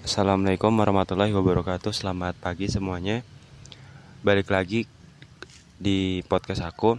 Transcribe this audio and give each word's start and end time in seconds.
Assalamualaikum 0.00 0.72
warahmatullahi 0.80 1.28
wabarakatuh. 1.28 1.92
Selamat 1.92 2.32
pagi 2.40 2.72
semuanya. 2.72 3.20
Balik 4.24 4.48
lagi 4.48 4.88
di 5.76 6.24
podcast 6.24 6.64
aku. 6.64 6.96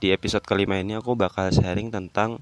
Di 0.00 0.08
episode 0.08 0.48
kelima 0.48 0.80
ini 0.80 0.96
aku 0.96 1.12
bakal 1.12 1.52
sharing 1.52 1.92
tentang 1.92 2.40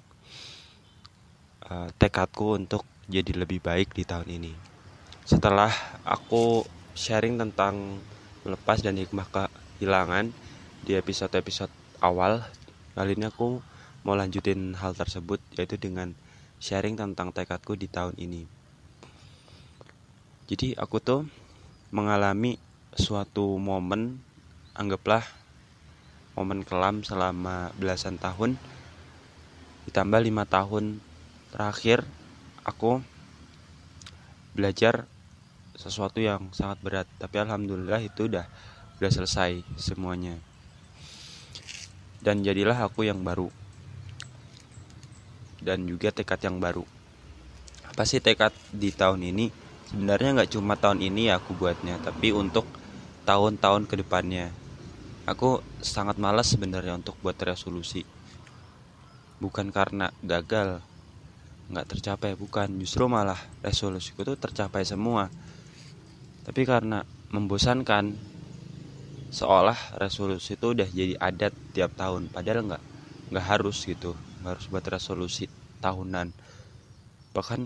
uh, 1.66 1.90
Tekadku 1.98 2.54
untuk 2.54 2.87
jadi 3.11 3.42
lebih 3.42 3.58
baik 3.58 3.90
di 3.90 4.06
tahun 4.06 4.30
ini. 4.38 4.54
Setelah 5.26 5.74
aku 6.06 6.62
sharing 6.94 7.35
tentang 7.35 7.99
melepas 8.46 8.78
dan 8.78 9.03
hikmah 9.03 9.26
kehilangan 9.35 10.30
Di 10.87 10.94
episode-episode 10.94 11.74
awal 11.99 12.46
Kali 12.94 13.19
ini 13.19 13.26
aku 13.26 13.58
mau 14.06 14.15
lanjutin 14.15 14.78
hal 14.78 14.94
tersebut 14.94 15.42
Yaitu 15.58 15.74
dengan 15.74 16.15
sharing 16.62 16.95
tentang 16.95 17.34
tekadku 17.34 17.74
di 17.74 17.91
tahun 17.91 18.15
ini 18.15 18.58
jadi 20.48 20.73
aku 20.80 20.96
tuh 20.96 21.28
mengalami 21.92 22.56
suatu 22.96 23.60
momen 23.60 24.16
anggaplah 24.73 25.20
momen 26.32 26.64
kelam 26.64 27.04
selama 27.04 27.68
belasan 27.77 28.16
tahun. 28.16 28.56
Ditambah 29.84 30.24
lima 30.24 30.48
tahun 30.48 31.04
terakhir 31.52 32.00
aku 32.64 33.04
belajar 34.56 35.04
sesuatu 35.76 36.16
yang 36.16 36.48
sangat 36.56 36.80
berat. 36.80 37.09
Tapi 37.20 37.37
alhamdulillah 37.45 38.01
itu 38.01 38.32
udah 38.32 38.48
udah 38.96 39.10
selesai 39.12 39.60
semuanya. 39.76 40.40
Dan 42.24 42.40
jadilah 42.40 42.88
aku 42.88 43.04
yang 43.04 43.20
baru. 43.20 43.52
Dan 45.60 45.84
juga 45.84 46.09
tekad 46.09 46.40
yang 46.40 46.56
baru. 46.56 46.88
Apa 47.84 48.09
sih 48.09 48.24
tekad 48.24 48.56
di 48.73 48.88
tahun 48.96 49.28
ini 49.28 49.67
sebenarnya 49.88 50.30
nggak 50.37 50.52
cuma 50.55 50.74
tahun 50.77 51.01
ini 51.09 51.33
ya 51.33 51.41
aku 51.41 51.56
buatnya 51.56 51.96
tapi 52.06 52.29
untuk 52.37 52.66
tahun-tahun 53.29 53.88
ke 53.90 53.95
depannya 54.04 54.46
aku 55.29 55.60
sangat 55.85 56.16
malas 56.16 56.57
sebenarnya 56.57 56.96
untuk 56.96 57.21
buat 57.21 57.37
resolusi. 57.45 58.09
Bukan 59.38 59.68
karena 59.71 60.09
gagal 60.24 60.80
nggak 61.68 61.87
tercapai 61.87 62.32
bukan. 62.35 62.80
Justru 62.80 63.04
malah 63.07 63.38
resolusiku 63.60 64.25
tuh 64.25 64.41
tercapai 64.41 64.89
semua. 64.89 65.29
Tapi 66.43 66.65
karena 66.65 67.05
membosankan 67.29 68.17
seolah 69.29 69.77
resolusi 70.01 70.57
itu 70.57 70.73
udah 70.73 70.89
jadi 70.89 71.15
adat 71.21 71.53
tiap 71.77 71.93
tahun. 71.93 72.33
Padahal 72.33 72.65
nggak 72.73 72.83
nggak 73.29 73.47
harus 73.47 73.84
gitu. 73.84 74.17
Nggak 74.41 74.53
harus 74.57 74.67
buat 74.73 74.84
resolusi 74.89 75.45
tahunan. 75.84 76.33
Bahkan 77.37 77.61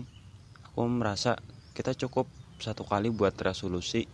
aku 0.67 0.81
merasa 0.91 1.39
kita 1.73 1.97
cukup 1.97 2.29
satu 2.61 2.85
kali 2.85 3.09
buat 3.09 3.33
resolusi 3.41 4.05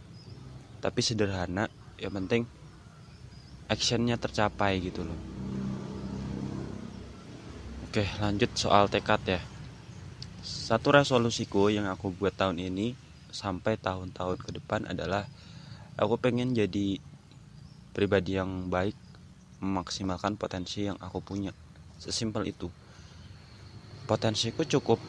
tapi 0.79 1.03
sederhana. 1.03 1.67
Yang 1.99 2.13
penting 2.15 2.43
actionnya 3.67 4.15
tercapai 4.15 4.79
gitu 4.79 5.03
loh. 5.03 5.19
Oke 7.83 8.07
lanjut 8.23 8.55
soal 8.55 8.87
tekad 8.87 9.19
ya. 9.27 9.41
Satu 10.39 10.95
resolusiku 10.95 11.67
yang 11.67 11.91
aku 11.91 12.15
buat 12.15 12.31
tahun 12.31 12.63
ini 12.63 12.95
sampai 13.29 13.75
tahun-tahun 13.75 14.39
ke 14.39 14.49
depan 14.63 14.87
adalah 14.87 15.27
aku 15.99 16.15
pengen 16.15 16.55
jadi 16.55 17.03
pribadi 17.91 18.39
yang 18.39 18.71
baik 18.71 18.95
memaksimalkan 19.59 20.39
potensi 20.39 20.87
yang 20.87 20.95
aku 21.03 21.19
punya. 21.19 21.51
Sesimpel 21.99 22.47
itu. 22.47 22.71
Potensiku 24.07 24.63
cukup 24.63 25.03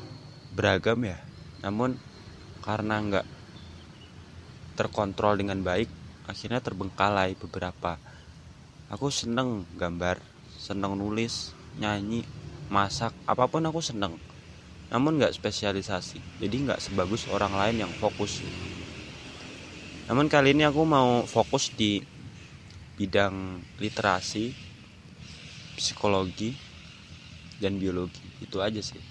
beragam 0.51 0.99
ya 1.07 1.31
namun 1.61 1.97
karena 2.61 3.01
nggak 3.01 3.27
terkontrol 4.77 5.37
dengan 5.41 5.61
baik 5.61 5.89
akhirnya 6.25 6.61
terbengkalai 6.63 7.37
beberapa. 7.37 7.99
Aku 8.91 9.09
seneng 9.13 9.67
gambar 9.77 10.21
seneng 10.61 10.99
nulis 10.99 11.55
nyanyi 11.79 12.27
masak 12.69 13.13
apa 13.27 13.45
pun 13.49 13.65
aku 13.67 13.81
seneng. 13.83 14.17
Namun 14.91 15.19
nggak 15.21 15.35
spesialisasi 15.35 16.21
jadi 16.41 16.57
nggak 16.71 16.81
sebagus 16.83 17.27
orang 17.31 17.55
lain 17.55 17.77
yang 17.89 17.93
fokus. 17.97 18.43
Namun 20.11 20.27
kali 20.27 20.53
ini 20.55 20.67
aku 20.67 20.83
mau 20.83 21.23
fokus 21.25 21.71
di 21.75 22.03
bidang 22.99 23.63
literasi 23.79 24.51
psikologi 25.79 26.51
dan 27.63 27.79
biologi. 27.79 28.27
Itu 28.43 28.59
aja 28.59 28.83
sih 28.83 29.10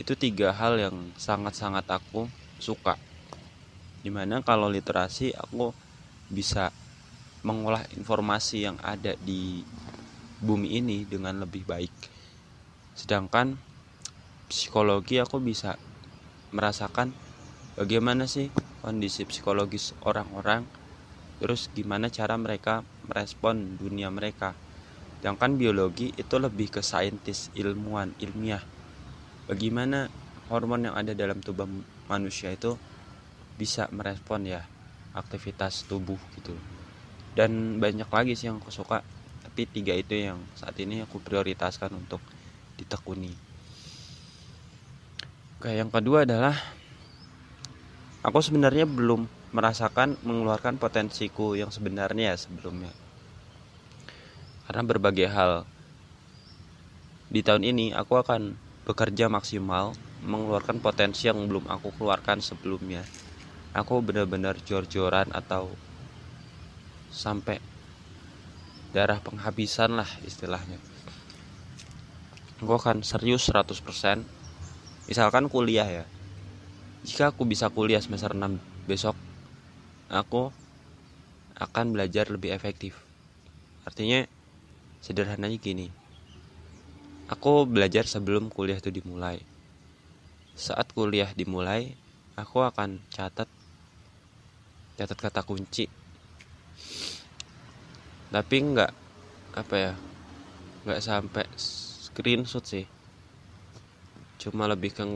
itu 0.00 0.16
tiga 0.16 0.56
hal 0.56 0.80
yang 0.80 0.96
sangat-sangat 1.20 1.84
aku 1.92 2.24
suka. 2.56 2.96
Di 4.00 4.08
mana 4.08 4.40
kalau 4.40 4.72
literasi 4.72 5.36
aku 5.36 5.76
bisa 6.32 6.72
mengolah 7.44 7.84
informasi 7.92 8.64
yang 8.64 8.80
ada 8.80 9.12
di 9.20 9.60
bumi 10.40 10.80
ini 10.80 11.04
dengan 11.04 11.44
lebih 11.44 11.68
baik. 11.68 11.92
Sedangkan 12.96 13.60
psikologi 14.48 15.20
aku 15.20 15.36
bisa 15.36 15.76
merasakan 16.56 17.12
bagaimana 17.76 18.24
sih 18.24 18.48
kondisi 18.80 19.28
psikologis 19.28 19.92
orang-orang 20.08 20.64
terus 21.36 21.68
gimana 21.76 22.08
cara 22.08 22.40
mereka 22.40 22.88
merespon 23.04 23.76
dunia 23.76 24.08
mereka. 24.08 24.56
Sedangkan 25.20 25.60
biologi 25.60 26.08
itu 26.16 26.40
lebih 26.40 26.72
ke 26.72 26.80
saintis 26.80 27.52
ilmuwan 27.52 28.16
ilmiah 28.16 28.64
bagaimana 29.50 30.06
hormon 30.46 30.86
yang 30.86 30.94
ada 30.94 31.10
dalam 31.10 31.42
tubuh 31.42 31.66
manusia 32.06 32.54
itu 32.54 32.78
bisa 33.58 33.90
merespon 33.90 34.46
ya 34.46 34.62
aktivitas 35.10 35.90
tubuh 35.90 36.18
gitu. 36.38 36.54
Dan 37.34 37.82
banyak 37.82 38.06
lagi 38.06 38.38
sih 38.38 38.46
yang 38.46 38.62
aku 38.62 38.70
suka 38.70 39.02
tapi 39.42 39.66
tiga 39.66 39.98
itu 39.98 40.14
yang 40.14 40.38
saat 40.54 40.78
ini 40.78 41.02
aku 41.02 41.18
prioritaskan 41.18 41.90
untuk 41.98 42.22
ditekuni. 42.78 43.34
Oke, 45.58 45.74
yang 45.74 45.90
kedua 45.90 46.22
adalah 46.22 46.54
aku 48.22 48.38
sebenarnya 48.38 48.86
belum 48.86 49.26
merasakan 49.50 50.14
mengeluarkan 50.22 50.78
potensiku 50.78 51.58
yang 51.58 51.74
sebenarnya 51.74 52.32
ya 52.32 52.36
sebelumnya. 52.38 52.94
Karena 54.70 54.82
berbagai 54.86 55.26
hal. 55.26 55.66
Di 57.30 57.42
tahun 57.42 57.66
ini 57.66 57.90
aku 57.90 58.14
akan 58.18 58.69
bekerja 58.90 59.30
maksimal 59.30 59.94
mengeluarkan 60.26 60.82
potensi 60.82 61.30
yang 61.30 61.46
belum 61.46 61.70
aku 61.70 61.94
keluarkan 61.94 62.42
sebelumnya. 62.42 63.06
Aku 63.70 64.02
benar-benar 64.02 64.58
jor-joran 64.66 65.30
atau 65.30 65.70
sampai 67.14 67.62
darah 68.90 69.22
penghabisan 69.22 69.94
lah 69.94 70.10
istilahnya. 70.26 70.74
Aku 72.58 72.74
akan 72.74 73.06
serius 73.06 73.46
100% 73.46 74.26
misalkan 75.06 75.46
kuliah 75.46 75.86
ya. 75.86 76.04
Jika 77.06 77.30
aku 77.30 77.46
bisa 77.46 77.70
kuliah 77.70 78.02
semester 78.02 78.34
6 78.34 78.58
besok 78.90 79.14
aku 80.10 80.50
akan 81.54 81.94
belajar 81.94 82.26
lebih 82.26 82.50
efektif. 82.50 82.98
Artinya 83.86 84.26
sederhananya 84.98 85.56
gini 85.62 85.99
Aku 87.30 87.62
belajar 87.62 88.10
sebelum 88.10 88.50
kuliah 88.50 88.82
itu 88.82 88.90
dimulai. 88.90 89.38
Saat 90.58 90.90
kuliah 90.90 91.30
dimulai, 91.30 91.94
aku 92.34 92.58
akan 92.58 92.98
catat 93.06 93.46
catat 94.98 95.14
kata 95.14 95.46
kunci. 95.46 95.86
Tapi 98.34 98.56
nggak 98.74 98.92
apa 99.54 99.74
ya, 99.78 99.92
nggak 100.82 100.98
sampai 100.98 101.46
screenshot 101.54 102.66
sih. 102.66 102.90
Cuma 104.42 104.66
lebih 104.66 104.90
ke 104.90 105.06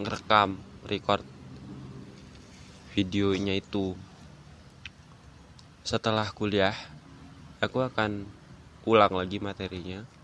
ngerekam, 0.00 0.56
record 0.88 1.20
videonya 2.96 3.60
itu. 3.60 3.92
Setelah 5.84 6.32
kuliah, 6.32 6.72
aku 7.60 7.84
akan 7.84 8.24
ulang 8.88 9.12
lagi 9.12 9.36
materinya 9.36 10.21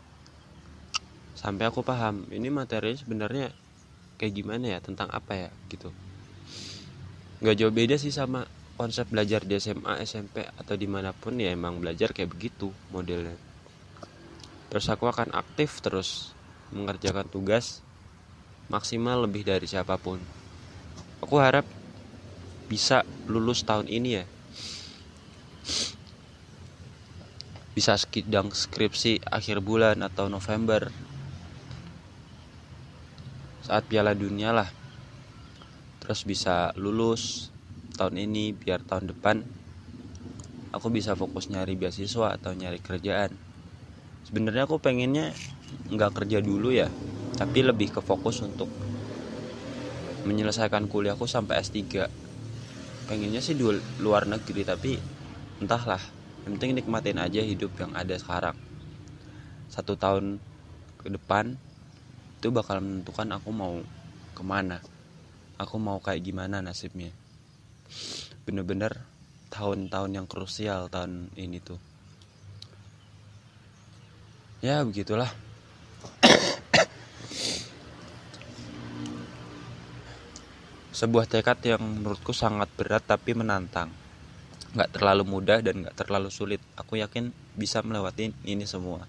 sampai 1.38 1.70
aku 1.70 1.86
paham 1.86 2.26
ini 2.34 2.50
materi 2.50 2.98
sebenarnya 2.98 3.54
kayak 4.18 4.34
gimana 4.34 4.74
ya 4.74 4.78
tentang 4.82 5.06
apa 5.14 5.46
ya 5.46 5.50
gitu. 5.70 5.94
Nggak 7.38 7.56
jauh 7.62 7.70
beda 7.70 7.94
sih 7.94 8.10
sama 8.10 8.42
konsep 8.74 9.06
belajar 9.06 9.46
di 9.46 9.54
SMA 9.62 10.02
SMP 10.02 10.42
atau 10.42 10.74
di 10.74 10.90
mana 10.90 11.14
pun 11.14 11.38
ya 11.38 11.54
emang 11.54 11.78
belajar 11.78 12.10
kayak 12.10 12.34
begitu 12.34 12.74
modelnya. 12.90 13.38
Terus 14.66 14.90
aku 14.90 15.06
akan 15.06 15.30
aktif 15.30 15.78
terus 15.78 16.34
mengerjakan 16.74 17.30
tugas 17.30 17.86
maksimal 18.66 19.22
lebih 19.22 19.46
dari 19.46 19.70
siapa 19.70 19.94
pun. 19.94 20.18
Aku 21.22 21.38
harap 21.38 21.64
bisa 22.66 23.06
lulus 23.30 23.62
tahun 23.62 23.86
ini 23.86 24.10
ya. 24.18 24.24
Bisa 27.78 27.94
sedang 27.94 28.50
skripsi 28.50 29.22
akhir 29.30 29.62
bulan 29.62 30.02
atau 30.02 30.26
November 30.26 30.90
saat 33.68 33.84
Piala 33.84 34.16
Dunia 34.16 34.56
lah. 34.56 34.64
Terus 36.00 36.24
bisa 36.24 36.72
lulus 36.80 37.52
tahun 38.00 38.16
ini 38.16 38.56
biar 38.56 38.80
tahun 38.80 39.12
depan 39.12 39.44
aku 40.72 40.88
bisa 40.88 41.12
fokus 41.12 41.52
nyari 41.52 41.76
beasiswa 41.76 42.32
atau 42.32 42.56
nyari 42.56 42.80
kerjaan. 42.80 43.36
Sebenarnya 44.24 44.64
aku 44.64 44.80
pengennya 44.80 45.36
nggak 45.92 46.24
kerja 46.24 46.40
dulu 46.40 46.72
ya 46.72 46.88
tapi 47.36 47.60
lebih 47.60 47.92
ke 47.92 48.00
fokus 48.00 48.40
untuk 48.40 48.72
menyelesaikan 50.24 50.88
kuliahku 50.88 51.28
sampai 51.28 51.60
S3 51.60 52.08
pengennya 53.04 53.44
sih 53.44 53.52
di 53.52 53.68
luar 54.00 54.24
negeri 54.24 54.64
tapi 54.64 54.96
entahlah. 55.60 56.00
Yang 56.48 56.52
penting 56.56 56.72
nikmatin 56.80 57.20
aja 57.20 57.44
hidup 57.44 57.76
yang 57.76 57.92
ada 57.92 58.16
sekarang. 58.16 58.56
Satu 59.68 60.00
tahun 60.00 60.40
ke 61.04 61.12
depan 61.12 61.60
itu 62.38 62.54
bakal 62.54 62.78
menentukan 62.78 63.34
aku 63.34 63.50
mau 63.50 63.74
ke 64.30 64.42
mana. 64.46 64.78
Aku 65.58 65.74
mau 65.82 65.98
kayak 65.98 66.22
gimana 66.22 66.62
nasibnya. 66.62 67.10
Bener-bener 68.46 68.94
tahun-tahun 69.50 70.10
yang 70.14 70.30
krusial 70.30 70.86
tahun 70.86 71.34
ini 71.34 71.58
tuh. 71.58 71.82
Ya 74.62 74.86
begitulah. 74.86 75.34
Sebuah 80.94 81.26
tekad 81.26 81.58
yang 81.66 81.82
menurutku 81.82 82.30
sangat 82.30 82.70
berat 82.78 83.02
tapi 83.02 83.34
menantang. 83.34 83.90
Nggak 84.78 84.94
terlalu 84.94 85.26
mudah 85.26 85.58
dan 85.58 85.82
nggak 85.82 85.98
terlalu 85.98 86.30
sulit. 86.30 86.62
Aku 86.78 86.94
yakin 86.94 87.34
bisa 87.58 87.82
melewati 87.82 88.30
ini 88.46 88.62
semua. 88.62 89.02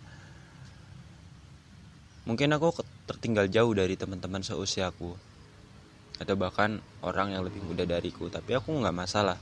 Mungkin 2.25 2.57
aku 2.57 2.73
tertinggal 3.09 3.49
jauh 3.49 3.73
dari 3.73 3.97
teman-teman 3.97 4.45
seusiaku. 4.45 5.17
Atau 6.21 6.37
bahkan 6.37 6.77
orang 7.01 7.33
yang 7.33 7.41
lebih 7.41 7.65
muda 7.65 7.89
dariku. 7.89 8.29
Tapi 8.29 8.53
aku 8.53 8.69
nggak 8.77 8.93
masalah. 8.93 9.41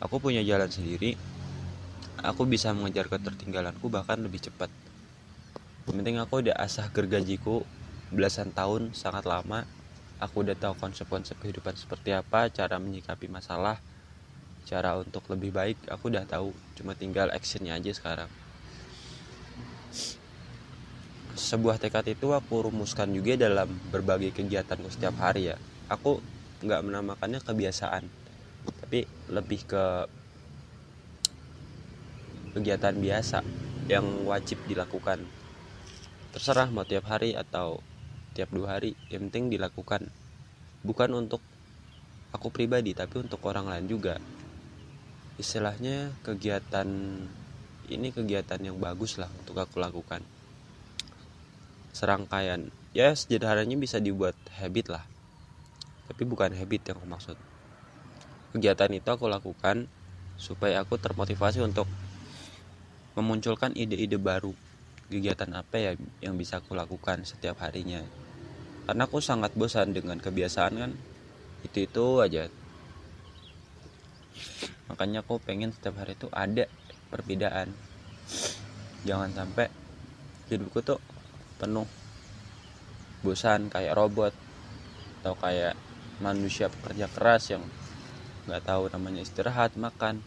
Aku 0.00 0.16
punya 0.16 0.40
jalan 0.40 0.72
sendiri. 0.72 1.20
Aku 2.24 2.48
bisa 2.48 2.72
mengejar 2.72 3.12
ketertinggalanku 3.12 3.92
bahkan 3.92 4.16
lebih 4.16 4.40
cepat. 4.40 4.72
Penting 5.84 6.16
aku 6.16 6.40
udah 6.40 6.56
asah 6.56 6.88
gergajiku 6.88 7.60
belasan 8.08 8.56
tahun 8.56 8.96
sangat 8.96 9.28
lama. 9.28 9.68
Aku 10.16 10.40
udah 10.46 10.56
tahu 10.56 10.78
konsep-konsep 10.80 11.36
kehidupan 11.36 11.76
seperti 11.76 12.16
apa 12.16 12.48
cara 12.48 12.80
menyikapi 12.80 13.28
masalah 13.28 13.76
cara 14.64 14.96
untuk 14.96 15.26
lebih 15.28 15.50
baik. 15.52 15.76
Aku 15.90 16.08
udah 16.08 16.24
tahu 16.24 16.54
cuma 16.78 16.94
tinggal 16.94 17.28
actionnya 17.34 17.74
aja 17.74 17.90
sekarang 17.90 18.30
sebuah 21.32 21.80
tekad 21.80 22.12
itu 22.12 22.36
aku 22.36 22.68
rumuskan 22.68 23.08
juga 23.08 23.40
dalam 23.40 23.72
berbagai 23.88 24.36
kegiatanku 24.36 24.92
setiap 24.92 25.16
hari 25.16 25.52
ya. 25.52 25.56
Aku 25.88 26.20
nggak 26.62 26.82
menamakannya 26.84 27.40
kebiasaan 27.42 28.04
tapi 28.62 29.08
lebih 29.32 29.66
ke 29.66 29.84
kegiatan 32.52 32.94
biasa 32.94 33.40
yang 33.88 34.28
wajib 34.28 34.60
dilakukan. 34.68 35.24
Terserah 36.36 36.68
mau 36.68 36.84
tiap 36.84 37.08
hari 37.08 37.32
atau 37.32 37.80
tiap 38.36 38.52
dua 38.52 38.78
hari 38.78 38.92
yang 39.08 39.28
penting 39.28 39.56
dilakukan. 39.56 40.12
Bukan 40.84 41.10
untuk 41.16 41.40
aku 42.32 42.52
pribadi 42.52 42.92
tapi 42.92 43.24
untuk 43.24 43.40
orang 43.48 43.72
lain 43.72 43.88
juga. 43.88 44.20
Istilahnya 45.40 46.12
kegiatan 46.20 46.88
ini 47.88 48.08
kegiatan 48.12 48.60
yang 48.60 48.76
bagus 48.76 49.16
lah 49.16 49.28
untuk 49.42 49.58
aku 49.58 49.80
lakukan 49.80 50.22
serangkaian. 51.92 52.72
Ya 52.96 53.12
sederhananya 53.12 53.76
bisa 53.76 54.00
dibuat 54.00 54.34
habit 54.58 54.92
lah. 54.92 55.04
Tapi 56.08 56.24
bukan 56.24 56.52
habit 56.52 56.92
yang 56.92 56.96
aku 57.00 57.08
maksud. 57.08 57.36
Kegiatan 58.52 58.92
itu 58.92 59.08
aku 59.08 59.28
lakukan 59.32 59.88
supaya 60.36 60.84
aku 60.84 61.00
termotivasi 61.00 61.64
untuk 61.64 61.88
memunculkan 63.16 63.72
ide-ide 63.72 64.20
baru. 64.20 64.52
Kegiatan 65.08 65.52
apa 65.52 65.76
ya 65.76 65.92
yang 66.24 66.36
bisa 66.36 66.60
aku 66.60 66.76
lakukan 66.76 67.24
setiap 67.24 67.60
harinya? 67.64 68.00
Karena 68.88 69.06
aku 69.08 69.20
sangat 69.20 69.56
bosan 69.56 69.92
dengan 69.92 70.20
kebiasaan 70.20 70.74
kan? 70.76 70.92
Itu 71.64 71.84
itu 71.84 72.04
aja. 72.20 72.48
Makanya 74.92 75.24
aku 75.24 75.40
pengen 75.40 75.72
setiap 75.72 76.00
hari 76.02 76.12
itu 76.12 76.28
ada 76.32 76.68
perbedaan. 77.08 77.72
Jangan 79.08 79.32
sampai 79.32 79.72
hidupku 80.52 80.84
tuh 80.84 81.00
penuh. 81.56 81.88
Bosan 83.22 83.70
kayak 83.70 83.94
robot 83.94 84.34
atau 85.22 85.38
kayak 85.38 85.78
manusia 86.18 86.66
pekerja 86.66 87.06
keras 87.06 87.54
yang 87.54 87.62
nggak 88.50 88.66
tahu 88.66 88.90
namanya 88.90 89.22
istirahat 89.22 89.78
makan. 89.78 90.18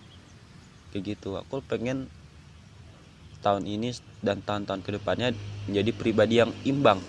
Kayak 0.94 1.18
gitu. 1.18 1.36
Aku 1.36 1.60
pengen 1.66 2.08
tahun 3.44 3.68
ini 3.68 3.94
dan 4.24 4.42
tahun-tahun 4.42 4.82
ke 4.82 4.90
depannya 5.02 5.36
menjadi 5.68 5.92
pribadi 5.92 6.36
yang 6.42 6.52
imbang. 6.64 7.04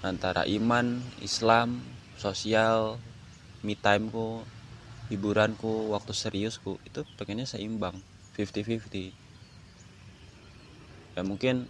Antara 0.00 0.48
iman 0.48 0.96
Islam 1.20 1.76
sosial 2.16 2.96
me 3.60 3.76
timeku 3.76 4.40
hiburanku 5.10 5.90
waktu 5.90 6.14
seriusku 6.14 6.78
itu 6.86 7.02
pengennya 7.18 7.44
seimbang 7.44 7.98
50-50 8.38 9.12
ya 11.18 11.22
mungkin 11.26 11.66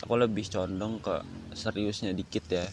aku 0.00 0.14
lebih 0.16 0.48
condong 0.48 0.96
ke 1.00 1.20
seriusnya 1.52 2.16
dikit 2.16 2.44
ya. 2.48 2.66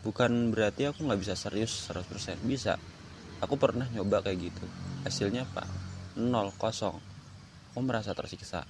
Bukan 0.00 0.52
berarti 0.52 0.88
aku 0.88 1.04
nggak 1.04 1.20
bisa 1.20 1.34
serius 1.36 1.88
100% 1.88 2.40
bisa. 2.44 2.76
Aku 3.40 3.56
pernah 3.56 3.88
nyoba 3.92 4.20
kayak 4.24 4.52
gitu. 4.52 4.64
Hasilnya 5.04 5.48
apa 5.48 5.64
nol 6.16 6.52
kosong. 6.56 6.96
Aku 7.72 7.80
merasa 7.80 8.12
tersiksa. 8.12 8.64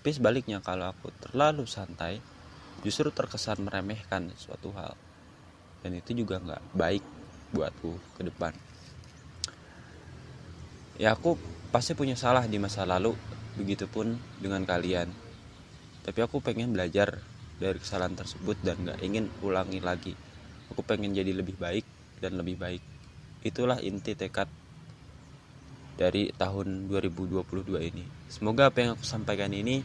Tapi 0.00 0.10
sebaliknya 0.14 0.62
kalau 0.62 0.94
aku 0.94 1.10
terlalu 1.18 1.66
santai 1.66 2.22
justru 2.86 3.10
terkesan 3.10 3.66
meremehkan 3.66 4.30
suatu 4.38 4.70
hal. 4.78 4.94
Dan 5.82 5.98
itu 5.98 6.14
juga 6.14 6.38
nggak 6.38 6.62
baik 6.78 7.04
buatku 7.50 7.90
ke 8.14 8.22
depan. 8.26 8.54
Ya 11.02 11.12
aku 11.18 11.34
pasti 11.74 11.98
punya 11.98 12.14
salah 12.14 12.46
di 12.46 12.58
masa 12.62 12.86
lalu. 12.86 13.14
Begitupun 13.56 14.20
dengan 14.36 14.68
kalian 14.68 15.25
tapi 16.06 16.22
aku 16.22 16.38
pengen 16.38 16.70
belajar 16.70 17.18
dari 17.58 17.82
kesalahan 17.82 18.14
tersebut 18.14 18.54
dan 18.62 18.78
nggak 18.78 19.02
ingin 19.02 19.26
ulangi 19.42 19.82
lagi. 19.82 20.14
Aku 20.70 20.86
pengen 20.86 21.10
jadi 21.10 21.34
lebih 21.34 21.58
baik 21.58 21.82
dan 22.22 22.38
lebih 22.38 22.54
baik. 22.54 22.82
Itulah 23.42 23.82
inti 23.82 24.14
tekad 24.14 24.46
dari 25.98 26.30
tahun 26.30 26.86
2022 26.86 27.42
ini. 27.90 28.06
Semoga 28.30 28.70
apa 28.70 28.78
yang 28.86 28.90
aku 28.94 29.02
sampaikan 29.02 29.50
ini 29.50 29.82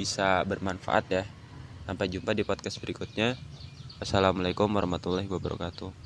bisa 0.00 0.40
bermanfaat 0.48 1.04
ya. 1.12 1.24
Sampai 1.84 2.08
jumpa 2.08 2.32
di 2.32 2.40
podcast 2.40 2.80
berikutnya. 2.80 3.36
Assalamualaikum 4.00 4.72
warahmatullahi 4.72 5.28
wabarakatuh 5.28 6.04